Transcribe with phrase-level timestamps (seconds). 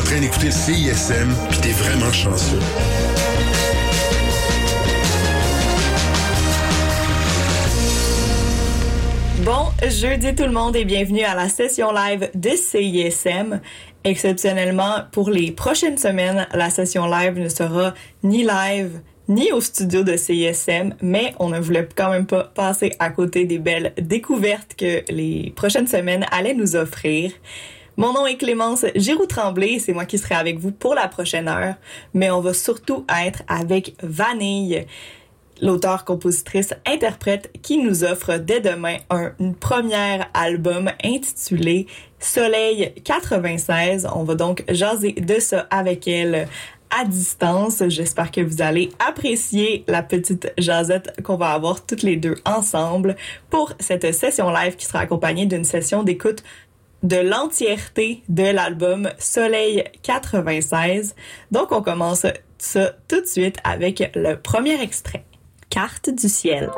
[0.00, 2.58] en train d'écouter CISM, puis t'es vraiment chanceux.
[9.44, 13.60] Bon jeudi tout le monde et bienvenue à la session live de CISM.
[14.04, 20.02] Exceptionnellement, pour les prochaines semaines, la session live ne sera ni live ni au studio
[20.02, 24.74] de CISM, mais on ne voulait quand même pas passer à côté des belles découvertes
[24.78, 27.32] que les prochaines semaines allaient nous offrir.
[28.00, 31.74] Mon nom est Clémence Giroux-Tremblay, c'est moi qui serai avec vous pour la prochaine heure,
[32.14, 34.86] mais on va surtout être avec Vanille,
[35.60, 44.08] l'auteur, compositrice, interprète qui nous offre dès demain un premier album intitulé Soleil 96.
[44.14, 46.48] On va donc jaser de ça avec elle
[46.88, 47.82] à distance.
[47.88, 53.14] J'espère que vous allez apprécier la petite jasette qu'on va avoir toutes les deux ensemble
[53.50, 56.42] pour cette session live qui sera accompagnée d'une session d'écoute
[57.02, 61.14] de l'entièreté de l'album Soleil 96.
[61.50, 62.26] Donc on commence
[62.58, 65.24] ça tout de suite avec le premier extrait.
[65.70, 66.70] Carte du ciel.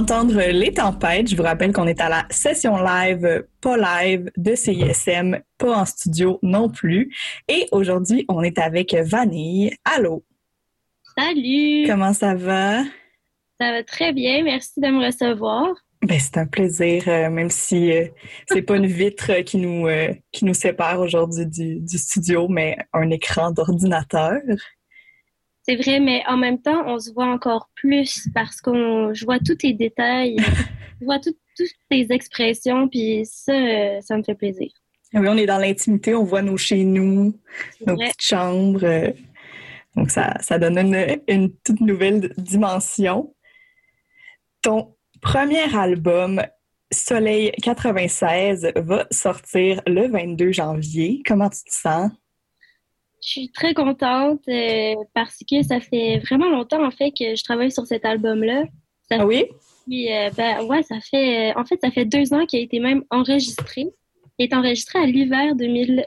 [0.00, 1.28] D'entendre Les Tempêtes.
[1.28, 5.84] Je vous rappelle qu'on est à la session live, pas live de CISM, pas en
[5.84, 7.12] studio non plus.
[7.48, 9.74] Et aujourd'hui, on est avec Vanille.
[9.84, 10.24] Allô,
[11.16, 11.84] Salut!
[11.88, 12.84] comment ça va?
[13.60, 15.66] Ça va très bien, merci de me recevoir.
[16.02, 18.06] Ben, c'est un plaisir, euh, même si euh,
[18.48, 22.76] c'est pas une vitre qui nous, euh, qui nous sépare aujourd'hui du, du studio, mais
[22.92, 24.38] un écran d'ordinateur.
[25.68, 29.38] C'est vrai, mais en même temps, on se voit encore plus parce qu'on je vois
[29.38, 30.36] tous tes détails,
[31.00, 34.70] je vois tout- toutes tes expressions, puis ça, ça me fait plaisir.
[35.12, 37.34] Oui, on est dans l'intimité, on voit nos chez nous,
[37.86, 38.06] nos vrai.
[38.06, 38.84] petites chambres.
[38.84, 39.10] euh,
[39.96, 43.34] donc, ça, ça donne une, une toute nouvelle dimension.
[44.62, 46.40] Ton premier album,
[46.92, 51.22] Soleil 96, va sortir le 22 janvier.
[51.26, 52.10] Comment tu te sens?
[53.22, 57.42] Je suis très contente euh, parce que ça fait vraiment longtemps en fait que je
[57.42, 58.64] travaille sur cet album-là.
[59.10, 59.46] Ah oui?
[59.86, 62.78] Puis, euh, ben, ouais, ça fait, en fait, ça fait deux ans qu'il a été
[62.78, 63.86] même enregistré.
[64.38, 66.06] Il est enregistré à l'hiver 2019.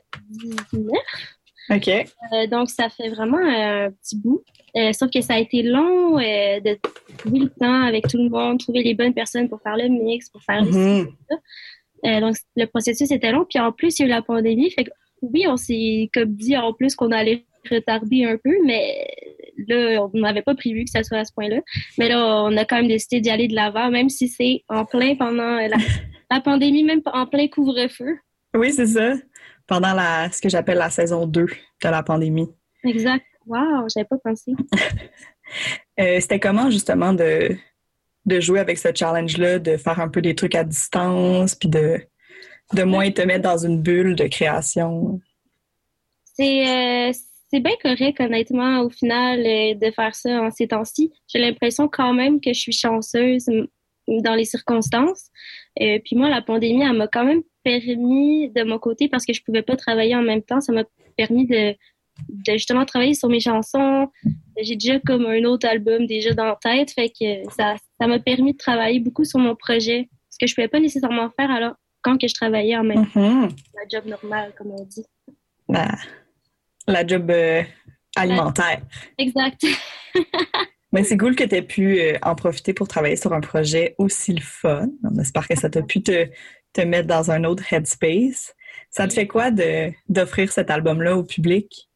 [1.72, 1.88] OK.
[1.88, 4.44] Euh, donc, ça fait vraiment euh, un petit bout.
[4.78, 6.78] Euh, sauf que ça a été long euh, de
[7.18, 10.30] trouver le temps avec tout le monde, trouver les bonnes personnes pour faire le mix,
[10.30, 11.08] pour faire Mhm.
[12.06, 13.46] euh, donc, le processus était long.
[13.50, 14.70] Puis en plus, il y a eu la pandémie.
[14.72, 14.86] Fait
[15.22, 19.08] oui, on s'est comme dit en plus qu'on allait retarder un peu, mais
[19.68, 21.62] là, on n'avait pas prévu que ça soit à ce point-là.
[21.98, 24.86] Mais là, on a quand même décidé d'y aller de l'avant, même si c'est en
[24.86, 25.78] plein pendant la,
[26.32, 28.18] la pandémie, même en plein couvre-feu.
[28.56, 29.14] Oui, c'est ça.
[29.68, 31.50] Pendant la, ce que j'appelle la saison 2 de
[31.84, 32.50] la pandémie.
[32.84, 33.24] Exact.
[33.46, 34.54] Wow, j'avais pas pensé.
[36.00, 37.58] Euh, C'était comment justement de,
[38.26, 42.00] de jouer avec ce challenge-là, de faire un peu des trucs à distance, puis de,
[42.74, 45.20] de moins te mettre dans une bulle de création?
[46.34, 47.12] C'est euh,
[47.60, 51.12] bien correct, honnêtement, au final, euh, de faire ça en ces temps-ci.
[51.28, 53.46] J'ai l'impression quand même que je suis chanceuse
[54.08, 55.30] dans les circonstances.
[55.82, 59.34] Euh, puis moi, la pandémie, elle m'a quand même permis, de mon côté, parce que
[59.34, 60.84] je pouvais pas travailler en même temps, ça m'a
[61.16, 61.76] permis de,
[62.30, 64.08] de justement travailler sur mes chansons.
[64.62, 68.54] J'ai déjà comme un autre album déjà dans la tête, fait que ça m'a permis
[68.54, 72.18] de travailler beaucoup sur mon projet, ce que je pouvais pas nécessairement faire alors quand
[72.20, 73.50] que je travaillais en même temps, Mhm.
[73.76, 75.06] la job normale, comme on dit.
[75.70, 75.96] La,
[76.88, 77.64] la job euh,
[78.16, 78.82] alimentaire.
[79.18, 79.66] Exact.
[80.94, 83.96] Mais c'est cool que tu aies pu euh, en profiter pour travailler sur un projet
[83.98, 84.88] aussi le fun.
[85.10, 86.28] On espère que ça t'a pu te,
[86.74, 88.54] te mettre dans un autre headspace.
[88.90, 91.90] Ça te fait quoi de d'offrir cet album-là au public?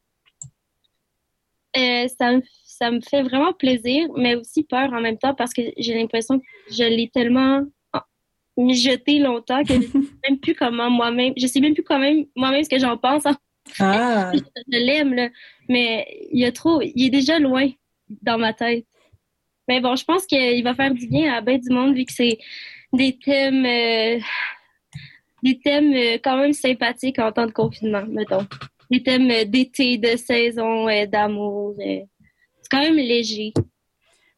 [1.76, 5.52] Euh, ça, me, ça me fait vraiment plaisir, mais aussi peur en même temps parce
[5.52, 7.62] que j'ai l'impression que je l'ai tellement
[8.56, 9.98] mijoté longtemps que je sais
[10.28, 13.24] même plus comment moi-même, je sais même plus quand même moi-même ce que j'en pense.
[13.78, 14.32] Ah!
[14.72, 15.28] Je l'aime, là,
[15.68, 17.68] mais il y a trop, il est déjà loin
[18.22, 18.86] dans ma tête.
[19.68, 22.12] Mais bon, je pense qu'il va faire du bien à ben du monde vu que
[22.12, 22.38] c'est
[22.92, 24.20] des thèmes, euh,
[25.42, 28.46] des thèmes euh, quand même sympathiques en temps de confinement, mettons.
[28.90, 31.74] Des thèmes euh, d'été, de saison, d'amour.
[31.78, 32.06] C'est
[32.70, 33.52] quand même léger.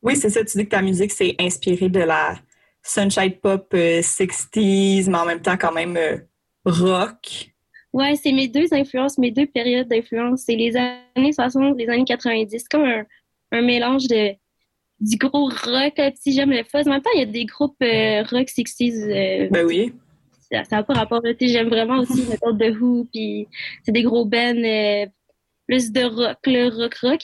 [0.02, 0.44] Oui, c'est ça.
[0.44, 2.38] Tu dis que ta musique s'est inspirée de la
[2.82, 6.16] sunshine pop euh, 60s, mais en même temps quand même euh,
[6.64, 7.50] rock.
[7.92, 10.42] Ouais, c'est mes deux influences, mes deux périodes d'influence.
[10.46, 12.50] C'est les années 60, les années 90.
[12.50, 13.04] C'est comme un,
[13.52, 14.32] un mélange de
[15.00, 16.86] du gros rock, si j'aime le fuzz.
[16.86, 19.08] En même temps, il y a des groupes euh, rock 60s.
[19.08, 19.92] euh, Ben oui.
[20.50, 21.22] ça n'a pas rapport.
[21.40, 23.46] J'aime vraiment aussi mettons The Who, puis
[23.84, 25.06] c'est des gros bands euh,
[25.68, 27.20] plus de rock, le rock rock.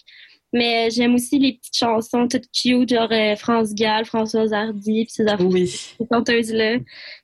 [0.56, 5.12] Mais j'aime aussi les petites chansons toutes cute, genre euh, France Gall, Françoise Hardy, puis
[5.12, 5.66] ces affaires Oui.
[5.66, 6.76] ces chanteuses-là.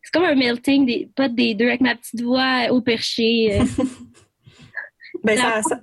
[0.03, 3.61] C'est comme un melting des potes des deux avec ma petite voix au perché.
[3.61, 3.65] euh.
[5.25, 5.81] Ben ça, ça,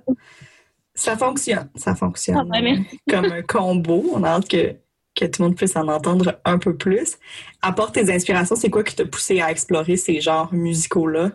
[0.94, 1.70] ça fonctionne.
[1.76, 2.48] Ça fonctionne.
[2.52, 2.98] Ah, merci.
[3.08, 4.04] Comme un combo.
[4.14, 4.74] On a hâte que,
[5.14, 7.16] que tout le monde puisse en entendre un peu plus.
[7.62, 8.56] Apporte tes inspirations.
[8.56, 11.32] C'est quoi qui t'a poussé à explorer ces genres musicaux-là?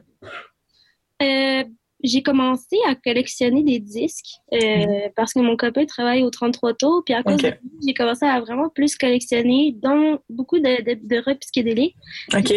[1.21, 1.63] Euh,
[2.03, 7.01] j'ai commencé à collectionner des disques euh, parce que mon copain travaille au 33 tours.
[7.05, 7.55] Puis à cause de ça,
[7.87, 11.95] j'ai commencé à vraiment plus collectionner, dont beaucoup de, de, de rock psychédélique.
[12.35, 12.53] OK?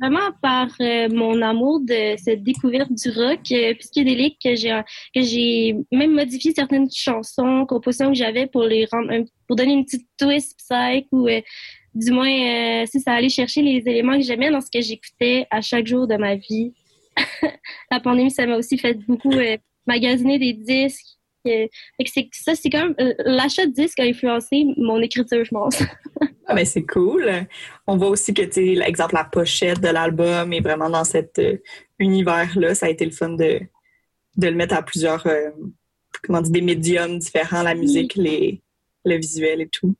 [0.00, 4.78] Vraiment par euh, mon amour de cette découverte du rock euh, psychédélique que j'ai
[5.14, 9.72] que j'ai même modifié certaines chansons, compositions que j'avais pour les rendre un- pour donner
[9.72, 11.28] une petite twist psych ou
[11.94, 15.62] du moins si ça allait chercher les éléments que j'aimais dans ce que j'écoutais à
[15.62, 16.74] chaque jour de ma vie.
[17.90, 19.56] La pandémie, ça m'a aussi fait beaucoup euh,
[19.86, 21.16] magasiner des disques.
[21.46, 21.66] Euh,
[22.04, 25.82] c'est ça, c'est comme euh, l'achat de disques a influencé mon écriture, je pense.
[26.48, 27.28] Ah, ben c'est cool.
[27.88, 31.40] On voit aussi que, tu sais, l'exemple, la pochette de l'album est vraiment dans cet
[31.40, 31.56] euh,
[31.98, 32.72] univers-là.
[32.76, 33.58] Ça a été le fun de,
[34.36, 35.26] de le mettre à plusieurs,
[36.22, 38.62] comment dire, des médiums différents, la musique, les,
[39.04, 39.96] le visuel et tout.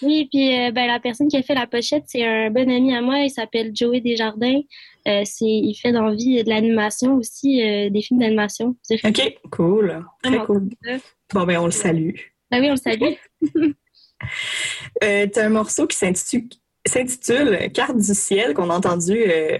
[0.00, 3.02] Oui, puis ben, la personne qui a fait la pochette, c'est un bon ami à
[3.02, 3.18] moi.
[3.18, 4.62] Il s'appelle Joey Desjardins.
[5.06, 8.76] Euh, c'est, il fait dans vie de l'animation aussi, euh, des films d'animation.
[9.04, 10.04] OK, cool.
[10.22, 10.68] Très vraiment cool.
[11.32, 12.14] Bon, ben, on le salue.
[12.50, 13.14] Ben oui, on le salue.
[15.02, 16.48] Euh, T'as un morceau qui s'intitule,
[16.86, 19.58] s'intitule Carte du ciel qu'on a entendu euh,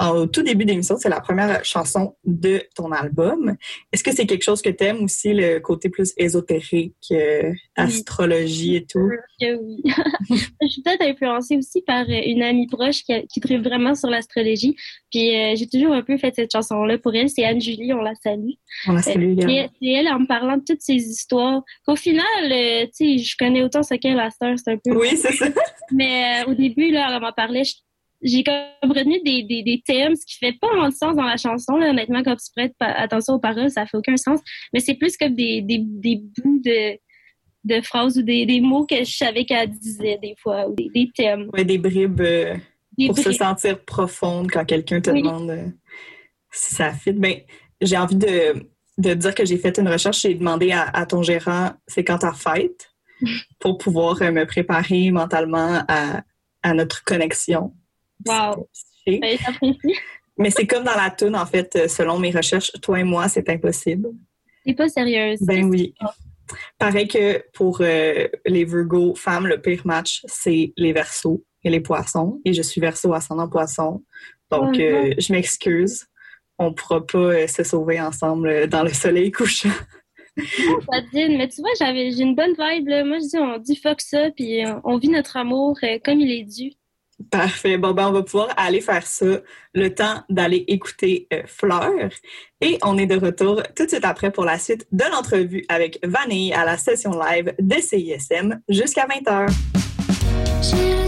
[0.00, 0.96] au tout début d'émission.
[0.98, 3.56] C'est la première chanson de ton album.
[3.92, 8.86] Est-ce que c'est quelque chose que t'aimes aussi, le côté plus ésotérique, euh, astrologie et
[8.86, 9.10] tout?
[9.40, 9.82] Oui.
[10.62, 13.94] je suis peut-être influencée aussi par euh, une amie proche qui, a- qui tripe vraiment
[13.94, 14.76] sur l'astrologie.
[15.10, 17.28] Puis euh, j'ai toujours un peu fait cette chanson-là pour elle.
[17.28, 18.50] C'est Anne-Julie, on la salue.
[18.88, 19.52] On la salue également.
[19.54, 21.62] Et c'est elle en me parlant de toutes ces histoires.
[21.86, 24.96] Qu'au final, euh, tu sais, je connais autant ce qu'elle, la star, c'est un peu.
[24.96, 25.46] Oui, c'est ça.
[25.92, 27.64] Mais euh, au début, là, elle m'en parlait.
[27.64, 27.74] je-
[28.22, 31.24] J'ai comme retenu des, des, des thèmes, ce qui fait pas vraiment de sens dans
[31.24, 31.76] la chanson.
[31.76, 34.40] Là, honnêtement, quand tu prêtes attention aux paroles, ça fait aucun sens.
[34.72, 36.98] Mais c'est plus comme des, des, des bouts de,
[37.64, 40.88] de phrases ou des, des mots que je savais qu'elle disait des fois, ou des,
[40.94, 41.50] des thèmes.
[41.52, 42.54] Ouais, des bribes euh,
[43.06, 45.22] pour se sentir profonde quand quelqu'un te Oui.
[45.22, 45.66] demande euh,
[46.50, 47.12] si ça fit.
[47.12, 47.34] Ben,
[47.82, 48.54] j'ai envie de,
[48.96, 50.22] de dire que j'ai fait une recherche.
[50.22, 52.92] J'ai demandé à, à ton gérant c'est quand ta fête?
[53.60, 56.22] Pour pouvoir euh, me préparer mentalement à,
[56.62, 57.74] à notre connexion.
[58.24, 58.68] Wow.
[60.38, 63.48] Mais c'est comme dans la tune en fait, selon mes recherches, toi et moi, c'est
[63.48, 64.10] impossible.
[64.64, 65.40] C'est pas sérieuse.
[65.42, 65.94] Ben oui.
[66.78, 71.80] Pareil que pour euh, les Virgo femmes, le pire match, c'est les Verseaux et les
[71.80, 72.40] Poissons.
[72.44, 74.02] Et je suis Verseau ascendant Poisson.
[74.50, 76.06] Donc, Oh, euh, je m'excuse.
[76.58, 79.70] On pourra pas euh, se sauver ensemble dans le soleil couchant.
[80.36, 83.04] Nadine, mais tu vois, j'avais, j'ai une bonne vibe, là.
[83.04, 86.44] Moi, je dis, on dit fuck ça, puis on vit notre amour comme il est
[86.44, 86.72] dû.
[87.30, 87.78] Parfait.
[87.78, 89.40] Bon, ben, on va pouvoir aller faire ça.
[89.74, 92.10] Le temps d'aller écouter euh, Fleur.
[92.60, 95.98] Et on est de retour tout de suite après pour la suite de l'entrevue avec
[96.04, 101.05] Vanille à la session live de CISM jusqu'à 20h.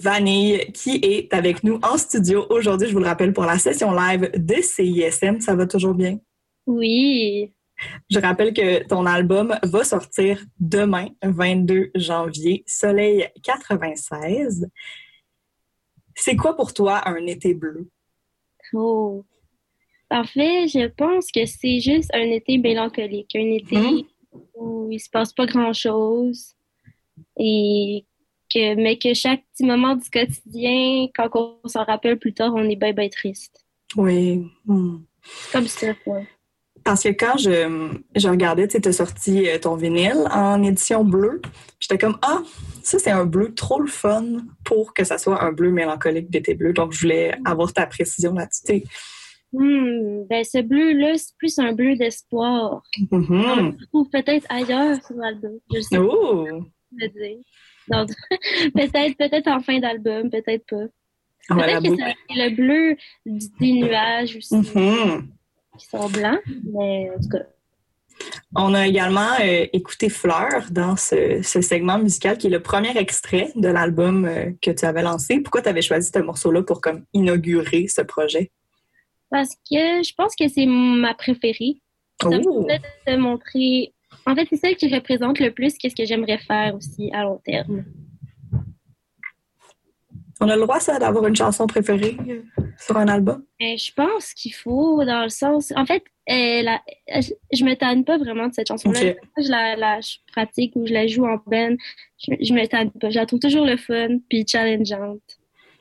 [0.00, 3.92] Vanille qui est avec nous en studio aujourd'hui, je vous le rappelle, pour la session
[3.92, 5.40] live de CISM.
[5.40, 6.18] Ça va toujours bien?
[6.66, 7.52] Oui.
[8.10, 14.68] Je rappelle que ton album va sortir demain, 22 janvier, Soleil 96.
[16.14, 17.88] C'est quoi pour toi un été bleu?
[18.74, 19.24] Oh.
[20.10, 23.34] En fait, je pense que c'est juste un été mélancolique.
[23.34, 24.02] Un été Mhm.
[24.54, 26.54] où il se passe pas grand-chose.
[27.38, 28.04] Et
[28.52, 32.68] que, mais que chaque petit moment du quotidien, quand on s'en rappelle plus tard, on
[32.68, 33.64] est bien, bien triste.
[33.96, 34.46] Oui.
[34.66, 34.98] Hmm.
[35.52, 36.20] Comme ça, quoi.
[36.82, 41.42] Parce que quand je, je regardais, tu as sorti euh, ton vinyle en édition bleue,
[41.78, 42.40] j'étais comme Ah,
[42.82, 44.24] ça c'est un bleu trop le fun
[44.64, 46.72] pour que ça soit un bleu mélancolique d'été bleu.
[46.72, 48.84] Donc je voulais avoir ta précision là-dessus.
[49.52, 52.82] Hmm, ben ce bleu-là, c'est plus un bleu d'espoir.
[53.10, 53.76] On Mhm.
[53.78, 55.58] le trouve peut-être ailleurs sur l'album.
[55.74, 56.46] Je sais Oh!
[56.98, 57.06] pas
[58.74, 60.86] peut-être, peut-être en fin d'album, peut-être pas.
[61.48, 65.28] Peut-être que c'est le bleu du- des nuages aussi, Mhm.
[65.78, 66.40] qui sont blancs,
[66.72, 67.44] mais en tout cas.
[68.54, 72.94] On a également euh, écouté Fleur dans ce, ce segment musical qui est le premier
[72.98, 75.40] extrait de l'album euh, que tu avais lancé.
[75.40, 78.50] Pourquoi tu avais choisi ce morceau-là pour comme inaugurer ce projet?
[79.30, 81.80] Parce que je pense que c'est ma préférée.
[82.22, 82.64] Ça me Oh!
[82.66, 83.94] permet de montrer.
[84.30, 87.40] En fait, c'est celle qui représente le plus qu'est-ce que j'aimerais faire aussi à long
[87.44, 87.84] terme.
[90.40, 92.40] On a le droit, ça, d'avoir une chanson préférée euh,
[92.78, 93.44] sur un album?
[93.60, 95.72] Euh, je pense qu'il faut, dans le sens.
[95.76, 96.80] En fait, euh, la-
[97.52, 99.00] je, me tanne pas vraiment de cette chanson-là.
[99.36, 101.74] Je la, la je pratique ou je la joue en band.
[102.18, 103.10] Je, je me tanne pas.
[103.10, 105.20] Je la trouve toujours le fun puis challengeante.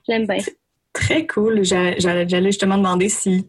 [0.07, 0.43] J'aime bien.
[0.91, 1.63] Très cool.
[1.63, 3.45] J'a- J'allais j'allais justement demander si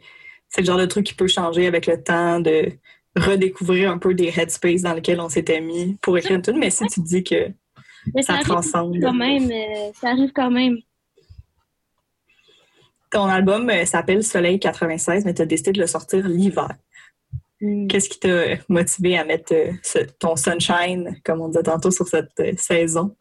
[0.48, 2.70] c'est le genre de truc qui peut changer avec le temps, de
[3.16, 6.70] redécouvrir un peu des headspace dans lesquels on s'était mis pour écrire une tune, mais
[6.70, 7.48] si tu dis que
[8.14, 8.96] Mais ça transcende.
[9.00, 9.50] quand même.
[9.50, 10.78] euh, ça arrive quand même.
[13.10, 16.68] Ton album euh, s'appelle Soleil 96, mais tu as décidé de le sortir l'hiver.
[17.60, 17.88] Mm.
[17.88, 22.06] Qu'est-ce qui t'a motivé à mettre euh, ce- ton sunshine, comme on disait tantôt, sur
[22.06, 23.16] cette saison?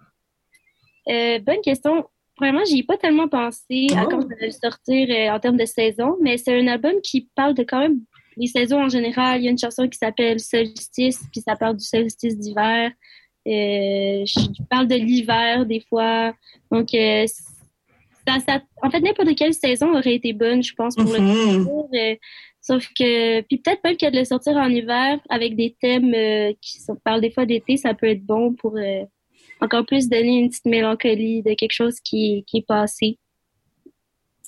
[1.07, 2.07] Bonne question.
[2.39, 4.09] Vraiment, j'y ai pas tellement pensé à Oh.
[4.11, 7.63] quand vais le sortir en termes de saison, mais c'est un album qui parle de
[7.63, 7.99] quand même
[8.39, 9.39] les saisons en général.
[9.41, 12.91] Il y a une chanson qui s'appelle Solstice, puis ça parle du solstice d'hiver.
[13.47, 16.33] Euh, je parle de l'hiver des fois.
[16.71, 17.25] Donc, euh,
[18.27, 21.67] ça, ça- en fait, n'importe quelle saison aurait été bonne, je pense, pour le Mhm.
[21.93, 22.15] euh,
[22.61, 26.13] sauf que, puis peut-être même que de le sortir en hiver avec des thèmes
[26.61, 28.77] qui sont- parlent des fois d'été, ça peut être bon pour
[29.61, 33.17] encore plus donner une petite mélancolie de quelque chose qui, qui est passé.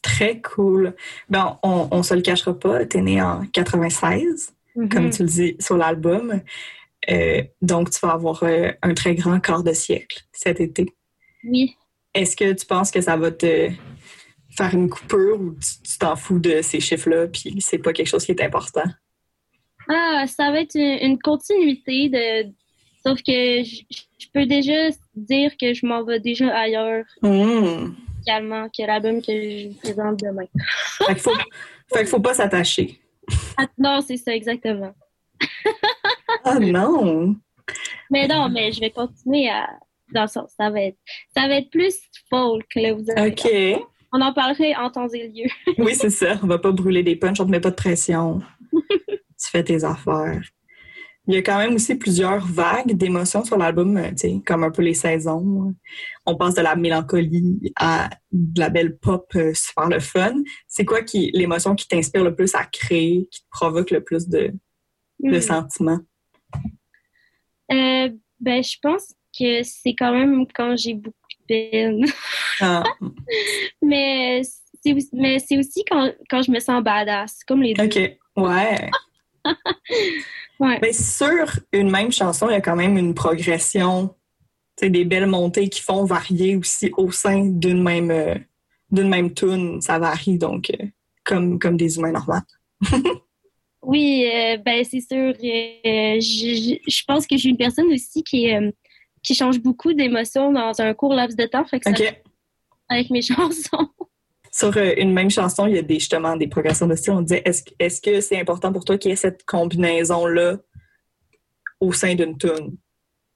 [0.01, 0.95] Très cool.
[1.29, 4.53] Ben, on, on se le cachera pas, t'es né en 96.
[4.89, 5.09] comme Mhm.
[5.11, 6.41] tu le dis sur l'album.
[7.09, 10.87] Euh, donc, tu vas avoir euh, un très grand quart de siècle cet été.
[11.43, 11.75] Oui.
[12.13, 13.69] Est-ce que tu penses que ça va te
[14.55, 18.07] faire une coupure ou tu tu t'en fous de ces chiffres-là puis c'est pas quelque
[18.07, 18.83] chose qui est important?
[19.89, 22.51] Ah, ça va être une, une continuité de.
[23.05, 27.93] Sauf que je, peux déjà dire que je m'en vais déjà ailleurs Hmm.
[28.25, 30.45] Que l'album que je vous présente demain.
[30.97, 31.31] Fait qu'il faut,
[31.93, 32.99] fait faut pas s'attacher.
[33.57, 34.93] Ah, non, c'est ça, exactement.
[36.43, 37.35] Ah non!
[38.09, 39.69] Mais non, mais je vais continuer à.
[40.13, 40.97] Dans le sens, ça va être,
[41.33, 41.95] ça va être plus
[42.29, 43.87] folk, là, vous allez OK.
[44.11, 45.49] On en parlerait en temps et lieu.
[45.77, 46.37] Oui, c'est ça.
[46.43, 48.41] On va pas brûler des punchs, on te met pas de pression.
[48.73, 50.41] tu fais tes affaires.
[51.27, 54.81] Il y a quand même aussi plusieurs vagues d'émotions sur l'album, euh, comme un peu
[54.81, 55.75] les saisons.
[56.25, 60.33] On passe de la mélancolie à de la belle pop euh, super le fun.
[60.67, 64.27] C'est quoi qui l'émotion qui t'inspire le plus à créer, qui te provoque le plus
[64.27, 64.51] de,
[65.19, 65.41] de Hmm.
[65.41, 65.99] sentiments?
[67.71, 72.05] Euh, ben, je pense que c'est quand même quand j'ai beaucoup de peine.
[72.59, 72.83] Ah,
[73.81, 74.41] mais
[74.83, 77.85] c'est aussi, mais c'est aussi quand, quand je me sens badass, comme les deux.
[77.85, 78.17] OK.
[78.37, 78.89] Ouais.
[80.59, 80.77] Ouais.
[80.79, 84.13] Mais sur une même chanson, il y a quand même une progression,
[84.79, 88.35] des belles montées qui font varier aussi au sein d'une même euh,
[88.91, 89.81] d'une même tune.
[89.81, 90.85] Ça varie donc euh,
[91.23, 92.41] comme comme des humains normaux.
[93.83, 95.33] Oui, euh, ben c'est sûr.
[95.33, 98.47] euh, je, je- pense que suis une personne aussi qui,
[99.23, 102.21] qui change beaucoup d'émotions dans un court laps de temps, fait que ça OK.
[102.89, 103.89] avec mes chansons.
[104.61, 107.13] Sur euh, une même chanson, il y a des, justement des progressions de style.
[107.13, 110.57] On disait, est-ce que c'est important pour toi qu'il y ait cette combinaison-là
[111.79, 112.77] au sein d'une tune?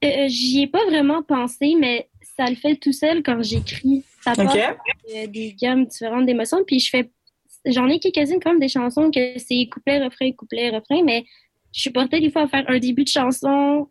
[0.03, 4.03] Euh, J'y ai pas vraiment pensé, mais ça le fait tout seul quand j'écris.
[4.21, 4.59] Ça part OK?
[5.15, 6.63] euh, des gammes différentes d'émotions.
[6.65, 7.09] Puis je fais,
[7.65, 11.25] j'en ai quelques-unes même des chansons que c'est couplet, refrain, couplet, refrain, mais
[11.73, 13.89] je suis portée des fois à faire un début de chanson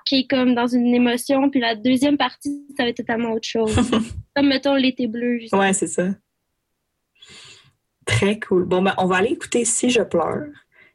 [0.00, 3.74] embarquer comme dans une émotion, puis la deuxième partie, ça va être totalement autre chose.
[4.34, 5.38] comme, mettons, l'été bleu.
[5.38, 5.62] justement.
[5.62, 6.08] Ouais, c'est ça.
[8.16, 8.64] Très cool.
[8.64, 10.46] Bon, ben, on va aller écouter Si je pleure,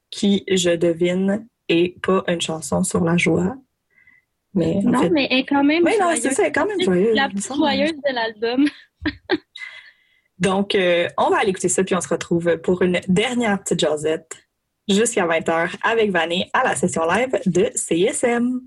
[0.09, 3.55] qui, je devine, est pas une chanson sur la joie.
[4.53, 6.21] Mais en Non, fait- mais elle est quand même Oui, non, joyeuse.
[6.21, 7.15] c'est ça, elle est quand même C'est joyeuse.
[7.15, 7.59] La semble.
[7.61, 8.65] joyeuse de l'album.
[10.39, 13.79] Donc, euh, on va aller écouter ça, puis on se retrouve pour une dernière petite
[13.79, 14.35] jasette
[14.87, 18.61] jusqu'à 20h avec Vanny à la session live de CSM.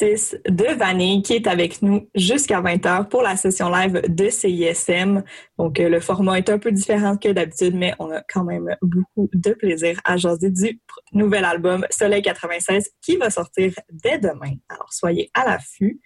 [0.00, 5.22] De Vanille qui est avec nous jusqu'à 20h pour la session live de CISM.
[5.56, 8.76] Donc, euh, le format est un peu différent que d'habitude, mais on a quand même
[8.82, 10.80] beaucoup de plaisir à jaser du
[11.12, 14.54] nouvel album Soleil 96 qui va sortir dès demain.
[14.68, 16.00] Alors, soyez à l'affût.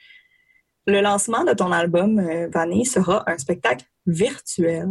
[0.87, 4.89] Le lancement de ton album, euh, Vanille, sera un spectacle virtuel.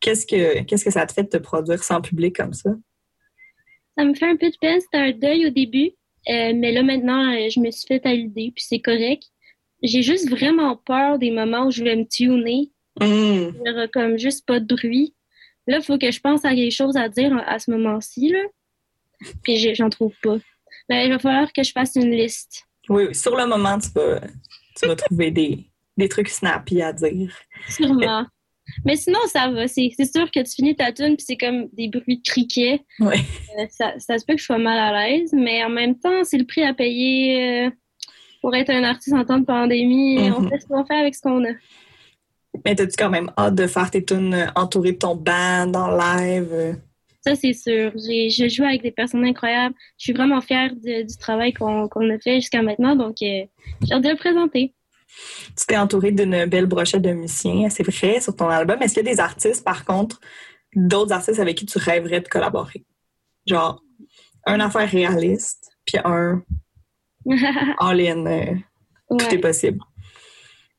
[0.00, 2.70] Qu'est-ce que, que ça te fait de te produire sans public comme ça?
[3.96, 5.90] Ça me fait un peu de peine, c'était un deuil au début,
[6.28, 9.24] euh, mais là maintenant, euh, je me suis fait à l'idée, puis c'est correct.
[9.82, 14.60] J'ai juste vraiment peur des moments où je vais me tuner, aura comme juste pas
[14.60, 15.14] de bruit.
[15.66, 18.40] Là, il faut que je pense à quelque chose à dire à ce moment-ci, là.
[19.42, 20.38] Puis j'en trouve pas.
[20.88, 22.64] Ben, il va falloir que je fasse une liste.
[22.88, 24.20] Oui, oui, sur le moment, tu vas,
[24.76, 27.34] tu vas trouver des, des trucs snappy à dire.
[27.68, 28.26] Sûrement.
[28.84, 29.66] Mais sinon, ça va.
[29.68, 32.80] C'est sûr que tu finis ta tune puis c'est comme des bruits de criquets.
[33.00, 33.16] Oui.
[33.58, 36.24] Euh, ça, ça se peut que je sois mal à l'aise, mais en même temps,
[36.24, 37.70] c'est le prix à payer euh,
[38.40, 40.30] pour être un artiste en temps de pandémie.
[40.30, 40.48] On Mhm.
[40.50, 41.52] fait ce qu'on fait avec ce qu'on a.
[42.64, 45.96] Mais t'as-tu quand même hâte de faire tes tunes euh, entourées de ton band en
[45.96, 46.76] live?
[47.22, 47.92] Ça, c'est sûr.
[47.96, 49.74] J'ai je joue avec des personnes incroyables.
[49.98, 53.44] Je suis vraiment fière de- du travail qu'on qu'on a fait jusqu'à maintenant, donc euh,
[53.86, 54.72] j'ai hâte de le présenter.
[55.56, 58.80] Tu t'es entouré d'une belle brochette de musiciens, c'est vrai, sur ton album.
[58.80, 60.20] Est-ce qu'il y a des artistes, par contre,
[60.74, 62.84] d'autres artistes avec qui tu rêverais de collaborer?
[63.46, 63.82] Genre,
[64.46, 66.42] un affaire réaliste, puis un
[67.78, 68.54] all-in, euh,
[69.18, 69.78] tout est possible.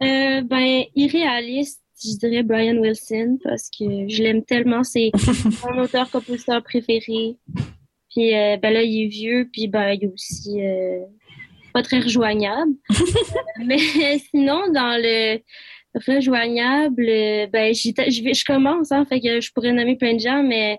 [0.01, 4.84] Euh, ben, irréaliste, je dirais Brian Wilson parce que je l'aime tellement.
[4.84, 5.11] C'est
[5.63, 7.38] mon auteur-compositeur préféré.
[8.09, 10.99] Puis euh, ben là, il est vieux, puis ben, il est aussi euh,
[11.72, 12.72] pas très rejoignable.
[13.65, 13.78] Mais
[14.30, 15.39] sinon, dans le
[16.07, 20.78] rejoignable, euh, ben, je, commence, hein, fait que je pourrais nommer plein de gens, mais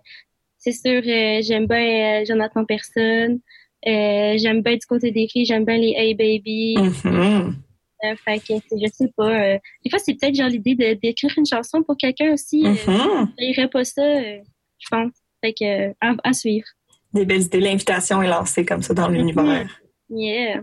[0.59, 3.40] c'est sûr, euh, j'aime bien euh, Jonathan Personne.
[3.86, 6.76] Euh, j'aime bien du côté des filles, j'aime bien les Hey Baby.
[6.78, 7.57] Mhm.
[8.05, 9.59] Euh, fait que je sais pas.
[9.84, 12.64] des fois, c'est peut-être genre l'idée d'écrire une chanson pour quelqu'un aussi.
[12.64, 13.32] Euh, Mhm.
[13.38, 15.12] je pas ça, je pense.
[15.45, 16.66] Fait que à, à suivre.
[17.12, 17.61] Des belles idées.
[17.61, 19.68] L'invitation est lancée comme ça dans l'univers.
[20.09, 20.62] Yeah.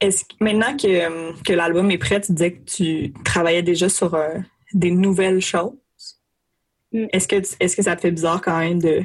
[0.00, 4.14] Est-ce que maintenant que, que l'album est prêt, tu disais que tu travaillais déjà sur
[4.14, 4.38] euh,
[4.72, 5.72] des nouvelles choses.
[6.92, 7.06] Mm.
[7.12, 9.02] Est-ce que, est-ce que ça te fait bizarre quand même de,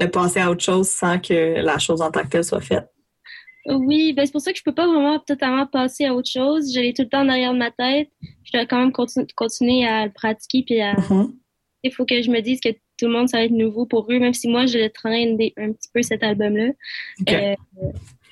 [0.00, 2.86] de passer à autre chose sans que la chose en tant que telle soit faite?
[3.66, 6.70] Oui, ben c'est pour ça que je peux pas vraiment totalement passer à autre chose.
[6.74, 8.10] Je l'ai tout le temps derrière ma tête.
[8.44, 11.32] Je dois quand même continu- continuer à le pratiquer puis à Mhm.
[11.82, 14.06] il faut que je me dise que tout le monde ça va être nouveau pour
[14.12, 16.72] eux, même si moi je le traîne des- un petit peu cet album-là.
[17.30, 17.54] Euh,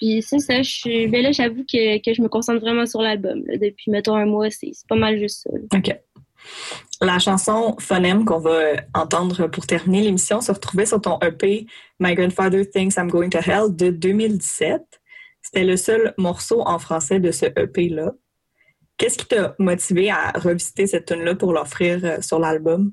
[0.03, 1.07] puis c'est ça, je suis.
[1.07, 3.41] Ben là, j'avoue que, que je me concentre vraiment sur l'album.
[3.47, 5.51] Depuis mettons un mois, c'est c'est pas mal juste ça.
[5.53, 5.79] là.
[5.79, 5.97] OK.
[7.01, 11.67] La chanson Phonème qu'on va entendre pour terminer l'émission se retrouvait sur ton EP
[12.01, 14.83] My Grandfather Thinks I'm Going to Hell de 2017.
[15.41, 18.11] C'était le seul morceau en français de ce EP-là.
[18.97, 22.93] Qu'est-ce qui t'a motivé à revisiter cette tune-là pour l'offrir euh, sur l'album?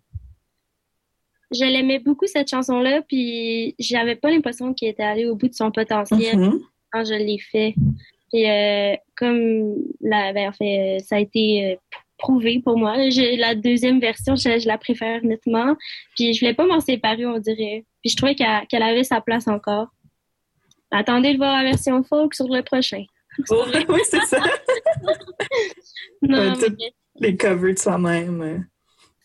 [1.52, 5.56] Je l'aimais beaucoup cette chanson-là, puis j'avais pas l'impression qu'il était allé au bout de
[5.56, 6.60] son potentiel Mhm.
[6.92, 7.74] Quand je l'ai fait.
[8.32, 12.96] Puis euh, comme la, ben, en fait, euh, ça a été euh, prouvé pour moi.
[12.98, 15.76] la deuxième version, je, je la préfère nettement.
[16.16, 17.86] Puis je voulais pas m'en séparer, on dirait.
[18.02, 19.88] Puis je trouvais qu'elle avait sa place encore.
[20.92, 23.04] Attendez de voir la version folk sur le prochain.
[23.52, 24.42] Oh, oui, c'est ça.
[26.22, 28.68] Non, mais- Les covers de soi-même.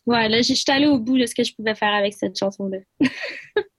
[0.07, 2.79] ouais, là, j'étais allée au bout de ce que je pouvais faire avec cette chanson-là.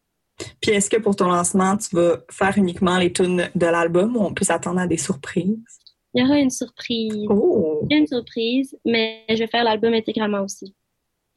[0.61, 4.21] Puis est-ce que pour ton lancement, tu vas faire uniquement les tunes de l'album ou
[4.21, 5.57] on peut s'attendre à des surprises?
[6.13, 7.25] Il y aura une surprise.
[7.29, 7.85] Oh!
[7.89, 10.73] Il y a une surprise, mais je vais faire l'album intégralement aussi.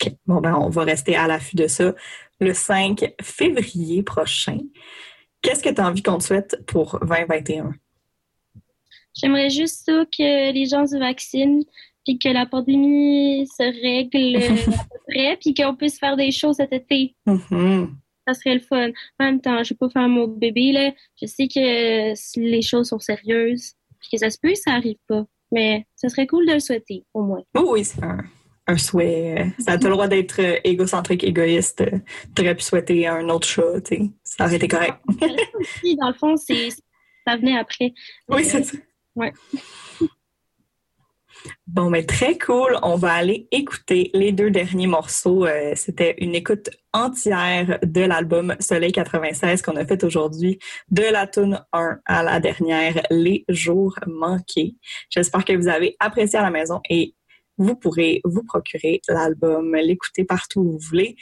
[0.01, 0.13] OK.
[0.27, 1.95] Bon, ben, on va rester à l'affût de ça
[2.41, 4.59] le 5 février prochain.
[5.43, 7.75] Qu'est-ce que tu as envie qu'on te souhaite pour 2021?
[9.15, 11.65] J'aimerais juste ça que les gens se vaccinent,
[12.05, 16.31] puis que la pandémie se règle euh, à peu près, puis qu'on puisse faire des
[16.31, 17.17] choses cet été.
[17.27, 17.97] Mhm.
[18.29, 18.89] Ça serait le fun.
[19.19, 20.93] En même temps, je vais pas faire mon bébé, là.
[21.21, 25.25] Je sais que les choses sont sérieuses, puis que ça se peut, ça arrive pas.
[25.51, 27.43] Mais ça serait cool de le souhaiter, au moins.
[27.57, 28.19] Oh oui, c'est un,
[28.67, 29.41] un souhait.
[29.41, 31.81] euh, Ça a le droit d'être euh, égocentrique, égoïste.
[31.81, 31.99] euh,
[32.37, 34.03] Tu aurais pu souhaiter un autre chat, tu sais.
[34.25, 34.99] Ça aurait été correct.
[35.09, 36.69] Dans le fond, c'est
[37.27, 37.95] ça venait après.
[38.29, 38.77] Oui, c'est ça.
[39.17, 39.33] Ouais.
[41.67, 42.79] Bon, mais très cool.
[42.83, 45.47] On va aller écouter les deux derniers morceaux.
[45.47, 50.59] Euh, C'était une écoute entière de l'album Soleil 96 qu'on a fait aujourd'hui,
[50.91, 54.77] de la tune 1 à la dernière, Les jours manqués.
[55.11, 57.15] J'espère que vous avez apprécié à la maison et
[57.57, 61.17] vous pourrez vous procurer l'album, l'écouter partout où vous voulez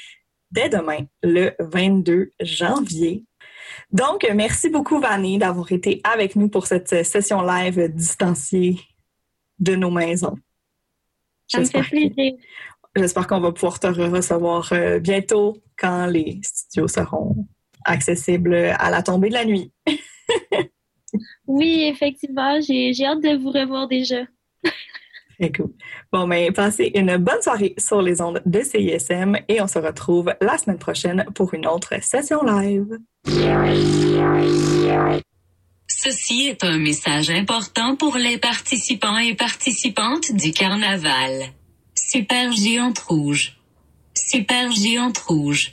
[0.51, 3.25] dès demain, le 22 janvier.
[3.91, 8.79] Donc, merci beaucoup, Vanny, d'avoir été avec nous pour cette session live distanciée
[9.59, 10.37] de nos maisons.
[11.49, 12.33] Ça me fait plaisir.
[12.95, 17.47] J'espère qu'on va pouvoir te recevoir euh, bientôt quand les studios seront
[17.85, 19.73] accessibles à la tombée de la nuit.
[21.47, 24.23] Oui, effectivement, j'ai hâte de vous revoir déjà.
[25.39, 25.73] Très cool.
[26.13, 30.35] Bon, mais passez une bonne soirée sur les ondes de CISM et on se retrouve
[30.41, 32.99] la semaine prochaine pour une autre session live.
[35.89, 41.53] Ceci est un message important pour les participants et participantes du carnaval.
[41.95, 43.57] Super géante rouge.
[44.15, 45.73] Super géante rouge.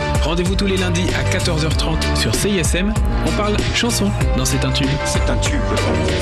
[0.23, 2.93] Rendez-vous tous les lundis à 14h30 sur CISM.
[3.25, 4.87] On parle chansons dans C'est un tube.
[5.05, 5.59] C'est un tube.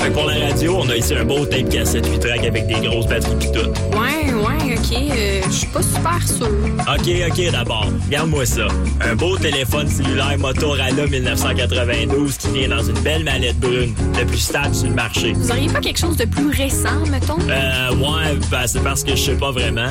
[0.00, 2.66] Fait que pour la radio, on a ici un beau tape cassette 8 track avec
[2.66, 3.58] des grosses batteries pis tout.
[3.98, 4.92] Ouais, ouais, ok.
[5.12, 6.48] euh, Je suis pas super sûre.
[6.48, 8.66] Ok, ok, d'abord, regarde-moi ça.
[9.02, 14.38] Un beau téléphone cellulaire Motorola 1992 qui vient dans une belle mallette brune, le plus
[14.38, 15.32] stable sur le marché.
[15.34, 17.38] Vous auriez pas quelque chose de plus récent, mettons?
[17.48, 19.90] Euh, ouais, ben, c'est parce que je sais pas vraiment.